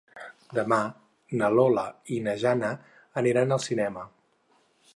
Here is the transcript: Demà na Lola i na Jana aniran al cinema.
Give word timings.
Demà 0.59 0.77
na 1.41 1.49
Lola 1.59 1.83
i 2.15 2.19
na 2.29 2.35
Jana 2.45 2.73
aniran 3.23 3.55
al 3.59 3.63
cinema. 3.67 4.09